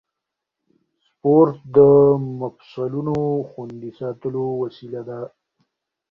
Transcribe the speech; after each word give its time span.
سپورت 1.07 1.57
د 1.75 1.77
مفصلونو 2.41 3.17
خوندي 3.49 3.91
ساتلو 3.99 4.43
وسیله 4.63 5.01
ده. 5.09 5.19